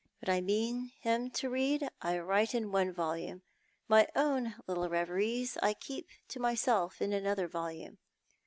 [0.19, 3.43] What I mean him to read I write in one volume;
[3.87, 7.99] my own little reveries I keep to myself in another volume.